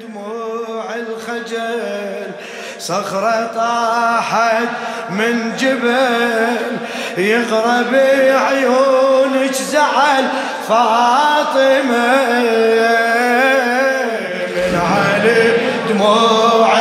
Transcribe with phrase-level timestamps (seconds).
[0.00, 2.32] دموع الخجل
[2.78, 4.68] صخرة طاحت
[5.10, 6.76] من جبل
[7.18, 7.94] يغرب
[8.30, 10.24] عيونك زعل
[10.68, 12.16] فاطمة.
[14.56, 15.56] من علي
[15.88, 16.78] دموع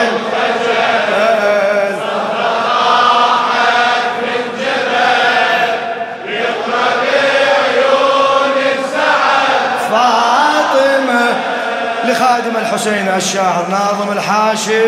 [12.08, 14.82] لخادم الحسين الشاعر ناظم الحاشي.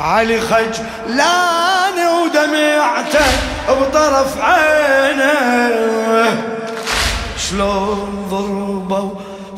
[0.00, 0.74] علي خج
[1.08, 3.26] لاني ودمعته
[3.68, 5.34] بطرف عينه.
[7.50, 9.10] شلون ضربوا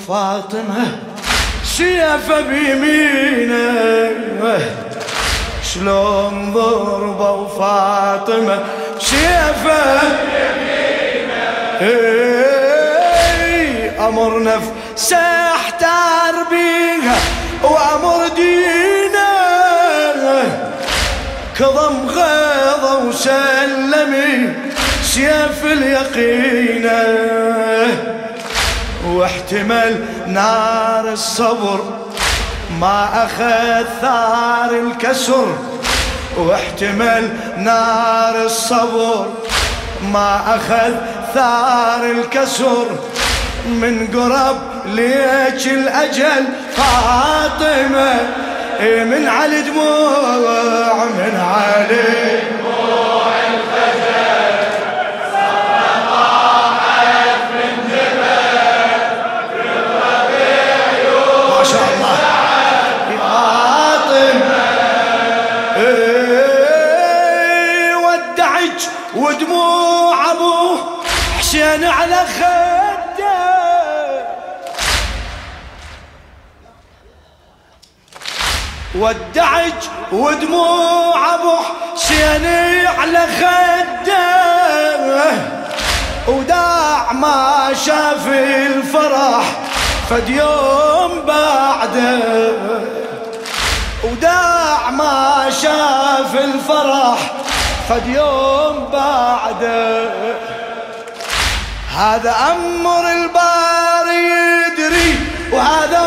[0.09, 0.85] فاطمة
[1.65, 3.57] سيفه بيمينه.
[5.75, 8.59] شلون ضربوا فاطمة
[8.99, 10.01] سيفه
[11.81, 12.36] بيمينه.
[14.17, 15.17] أمر نفسه
[15.55, 17.17] احتار بيها
[17.63, 19.27] وأمر دينه.
[21.59, 24.55] كظم غيظة وسلمي
[25.03, 26.91] سيف اليقين.
[29.07, 31.81] واحتمل نار الصبر
[32.81, 35.59] ما أخذ ثار الكسر.
[36.39, 39.27] واحتمل نار الصبر
[40.13, 40.95] ما أخذ
[41.35, 42.87] ثار الكسر.
[43.67, 46.45] من قرب ليك الأجل؟
[46.77, 48.15] فاطمة
[48.81, 52.39] إيه من علي دموع من علي
[78.99, 79.73] والدعج
[80.13, 81.57] ودموع أبو
[81.95, 82.47] حسين
[82.99, 84.17] على خده.
[86.29, 89.45] وداع ما شاف الفرح
[90.11, 92.53] فد يوم بعده.
[94.05, 97.19] وداع ما شاف الفرح
[97.89, 100.11] فد يوم بعده.
[101.97, 104.27] هذا أمر الباري
[104.67, 105.19] يدري
[105.53, 106.01] وهذا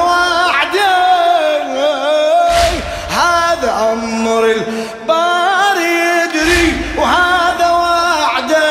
[4.49, 8.69] عمر الباري يدري وهذا وعده.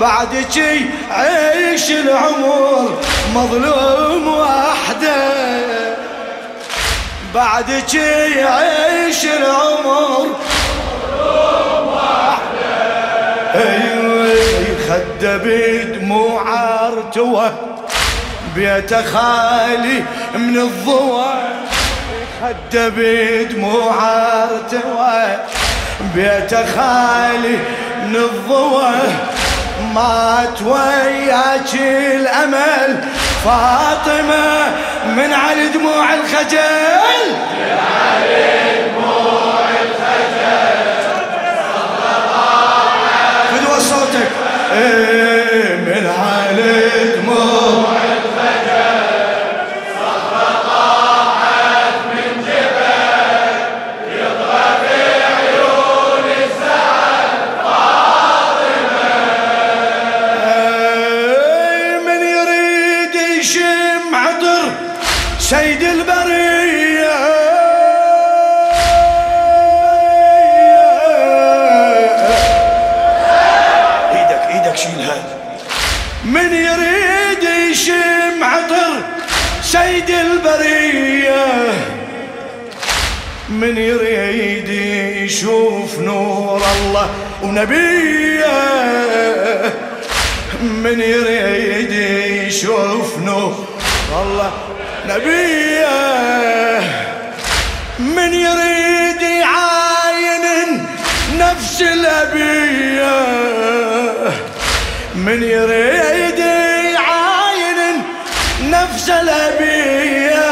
[0.00, 2.98] بعد شي عيش العمر
[3.34, 5.28] مظلوم وحده.
[7.34, 10.26] بعد شي عيش العمر
[11.12, 14.34] مظلوم وحده أيوه
[14.88, 16.42] خده بدموع
[16.86, 17.52] ارتوى
[18.54, 20.02] بيت خالي
[20.34, 21.34] من الضوى
[22.42, 23.94] خد بدموع
[24.42, 25.22] ارتوى
[26.14, 27.58] بيت خالي
[28.04, 28.94] من الضوى
[29.94, 32.90] مات وياك الأمل.
[33.44, 34.46] فاطمة
[35.16, 37.24] من على دموع الخجل
[37.58, 38.46] من على
[38.88, 40.78] دموع الخجل.
[43.50, 44.30] فدوى صوتك.
[44.72, 45.67] إيه،
[74.82, 75.24] شيلها
[76.24, 79.02] من يريد يشم عطر
[79.62, 81.46] سيد البرية.
[83.48, 84.68] من يريد
[85.24, 87.10] يشوف نور الله
[87.42, 88.46] ونبيه.
[90.62, 91.92] من يريد
[92.48, 93.66] يشوف نور
[94.22, 94.52] الله
[95.08, 95.88] نبيه
[97.98, 100.86] من يريد يعاين
[101.38, 102.67] نفس الأبية
[105.28, 106.38] من يريد
[106.94, 108.02] يعاين
[108.62, 110.46] نفس الأبية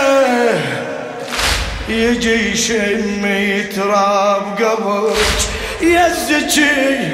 [1.89, 5.17] يجي يشم يتراب قبرك
[5.81, 7.11] يزكي.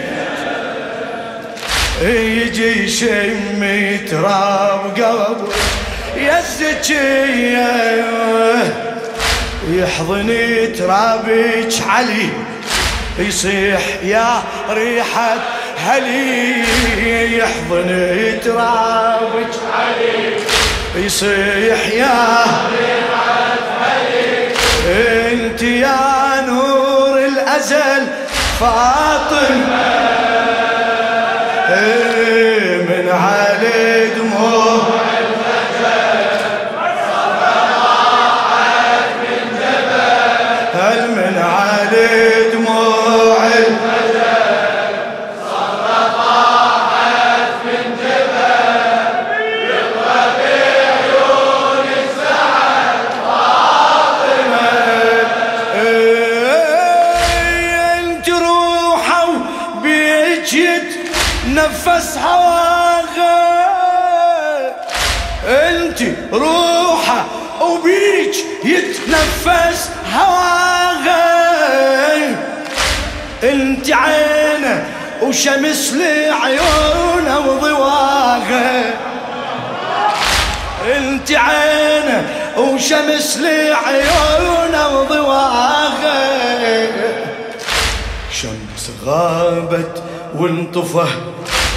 [2.03, 5.55] يجي يشم يتراب قبرك
[6.17, 7.73] يا الزكية
[9.71, 12.29] يحضني ترابك علي
[13.19, 15.37] يصيح يا ريحة
[15.83, 20.37] هلي يحضن ترابك علي
[21.05, 22.45] يصيح يا
[25.33, 28.07] انت يا نور الأزل
[28.61, 30.03] فاطمة.
[61.53, 63.43] يتنفس هواها
[65.47, 66.03] انت
[66.33, 67.25] روحة
[67.61, 68.35] وبيك
[68.65, 71.33] يتنفس هواها
[73.43, 74.87] انت عينة
[75.23, 78.85] وشمس لعيونة وضواها
[80.97, 86.23] انت عينة وشمس لعيونة وضواها
[88.33, 90.03] شمس غابت
[90.35, 91.07] وانطفى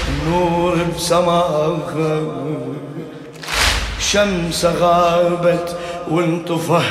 [0.09, 2.21] النور بسماها
[3.99, 5.75] شمس غابت
[6.11, 6.81] وانطفى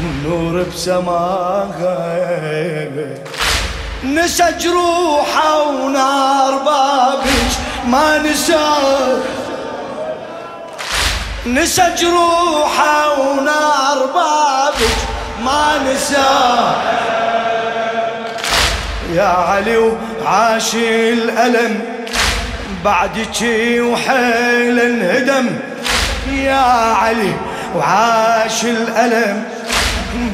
[0.00, 1.98] النور بسماها
[4.04, 7.52] نسى جروحه ونار بابك
[7.86, 8.66] ما نسى
[11.46, 14.96] نسى جروحه ونار بابك
[15.44, 16.28] ما نسى
[19.14, 19.92] يا علي
[20.28, 21.80] وعاش الألم
[22.84, 23.42] بعدك
[23.80, 25.46] وحيل انهدم.
[26.32, 27.32] يا علي
[27.76, 29.44] وعاش الألم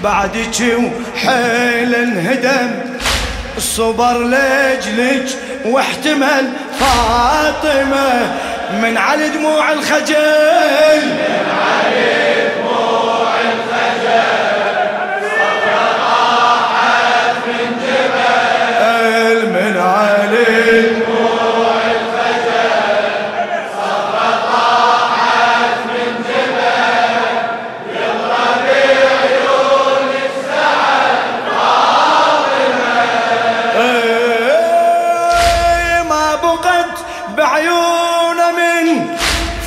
[0.02, 2.70] بعدك وحيل انهدم.
[3.56, 5.26] الصبر لجلك
[5.64, 6.50] واحتمل
[6.80, 8.32] فاطمة
[8.82, 11.06] من علي دموع الخجل.
[11.06, 12.23] من علي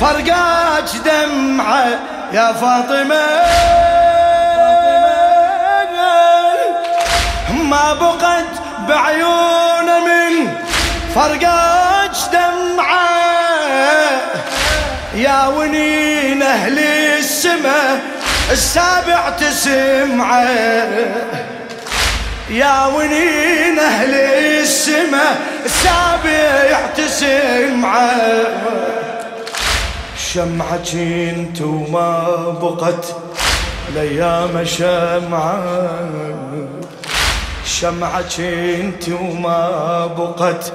[0.00, 1.98] من فرقات دمعة
[2.32, 3.26] يا فاطمة.
[7.62, 8.44] ما بقت
[8.88, 10.54] بعيونه من
[11.14, 13.08] فرقات دمعة.
[15.14, 18.00] يا ونين أهل السما
[18.50, 20.48] السابع تسمعه.
[22.50, 28.08] يا ونين أهل السما السابع تسمعه.
[30.38, 32.28] شمعك انت وما
[32.62, 33.04] بقت
[33.88, 35.88] الأيام شمعة.
[37.66, 40.72] شمعك انت وما بقت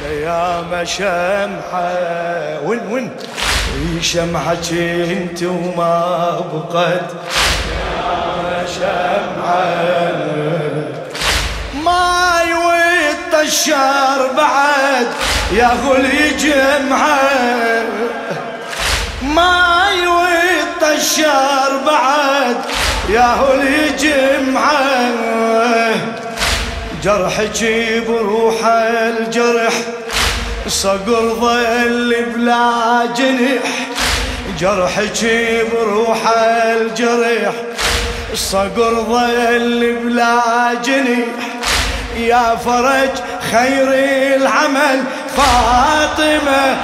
[0.00, 2.60] الأيام شمعة.
[2.64, 3.10] وين وين؟
[3.76, 7.10] إي شمعك انت وما بقت
[8.76, 9.68] شمعة.
[11.84, 15.06] ما يطشر بعد
[15.52, 17.68] يا غلي جمعة.
[19.22, 22.56] ما يطشر بعد
[23.08, 25.10] يا غلي جمعة.
[27.04, 27.64] جرحك
[28.08, 29.72] بروح الجرح
[30.68, 33.88] صقر ظل بلا جنح.
[34.60, 35.26] جرحك
[35.72, 37.52] بروح الجرح
[38.32, 40.40] الصقر ظل بلا
[40.84, 41.38] جنيح
[42.16, 43.10] يا فرج
[43.52, 43.88] خير
[44.36, 45.04] العمل
[45.36, 46.76] فاطمة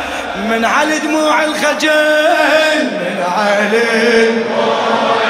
[0.51, 2.85] من على دموع الخجل.
[2.85, 3.81] من على
[4.29, 5.24] دموع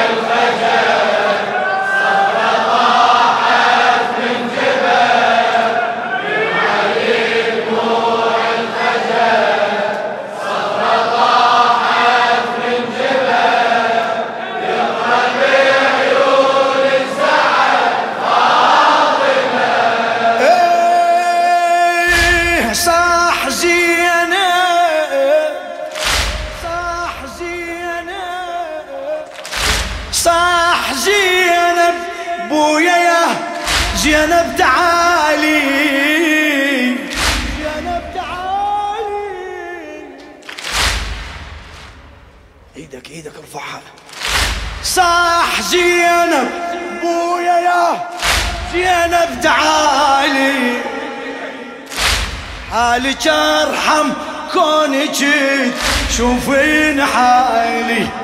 [30.74, 31.94] صاح زينب
[32.50, 33.26] بويا يا
[33.96, 35.60] زينب تعالي.
[37.58, 39.24] زينب تعالي.
[42.76, 43.82] إيدك إيدك ارفعها
[44.82, 46.50] صاح زينب
[47.02, 48.08] بويا يا
[48.72, 50.82] زينب تعالي.
[52.72, 54.12] حالك ارحم
[54.52, 55.16] كونك
[56.16, 58.23] شوفين حالي.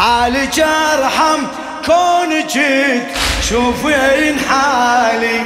[0.00, 1.46] حالك ارحم
[1.86, 2.52] كونك
[3.48, 5.40] شوفين حالي.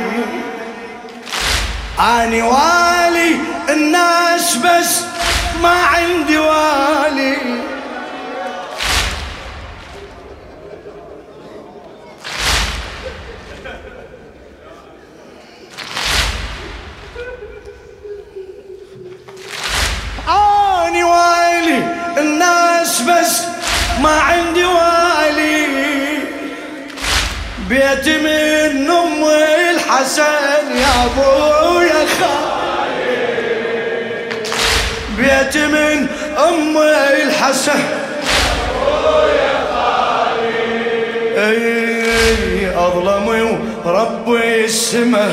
[1.99, 3.37] اني والي
[3.69, 5.03] الناس بس
[5.63, 7.37] ما عندي والي.
[20.29, 21.79] اني والي
[22.19, 23.54] الناس بس
[24.05, 25.67] ما عندي والي.
[27.69, 29.25] بيت من أم
[29.71, 33.25] الحسن يا أبويا خالي.
[35.19, 36.09] بيت من
[36.49, 36.79] أم
[37.23, 37.83] الحسن
[41.37, 45.29] أي اظلمي وربي السما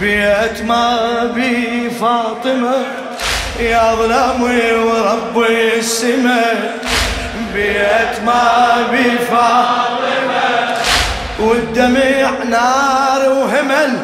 [0.00, 2.78] بيت ما بي فاطمة.
[3.60, 6.44] يا ظلمي وربي السما
[7.54, 10.76] بيت ما بي فاطمه
[11.38, 13.98] والدمع نار وهمل.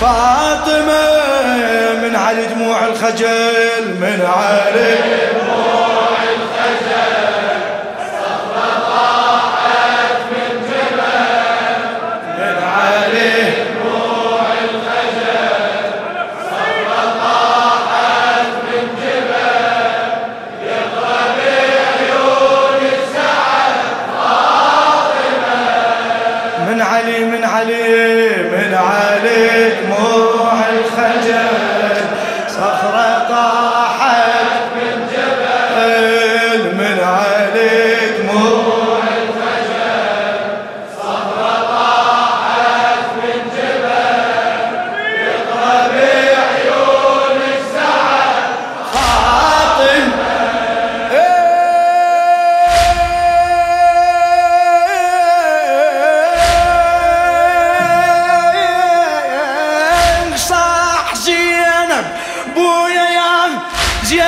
[0.00, 1.08] فاطمة
[2.02, 4.98] من على دموع الخجل من على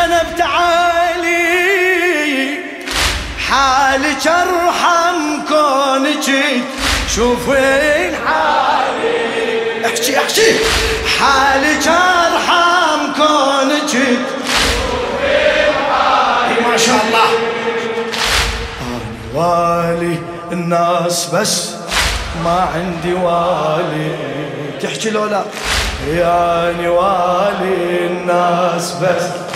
[0.01, 1.91] زينب تعالي
[3.49, 6.27] حالك أرحم كونك.
[7.15, 9.87] شوفين حالي.
[9.87, 10.51] احكي احكي.
[11.19, 13.95] حالك أرحم كونك.
[16.71, 17.31] ما شاء الله.
[19.35, 20.19] والي
[20.53, 21.71] الناس بس
[22.45, 24.17] ما عندي والي.
[24.83, 25.43] تحكي لو لا
[26.07, 29.50] ياني والي الناس بس.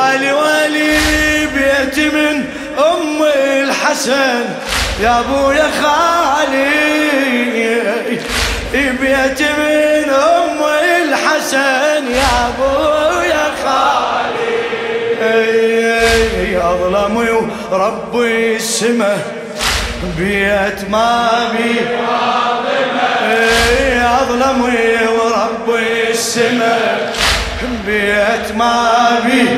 [0.00, 0.98] والي والي
[1.46, 2.44] بيتي من
[2.78, 4.44] أم الحسن.
[5.00, 6.70] يا أبويا خالي
[8.72, 10.60] بيتي من أم
[11.04, 12.02] الحسن.
[12.14, 14.60] يا أبويا خالي
[16.62, 17.30] أظلمي
[17.70, 19.18] وربي السما
[20.18, 21.74] بيت ما بي
[24.04, 24.80] أظلمي
[25.18, 26.78] وربي السما
[27.86, 28.90] بيت ما
[29.24, 29.48] بي.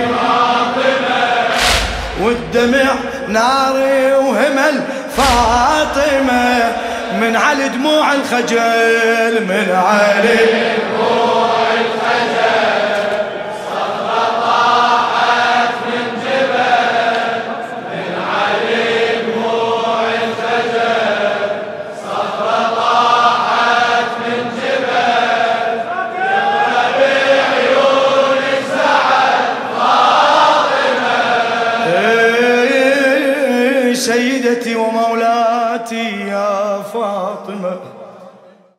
[2.20, 2.94] والدمع
[3.28, 4.82] ناري وهمل
[5.16, 6.72] فاطمة
[7.20, 10.38] من على دموع الخجل من علي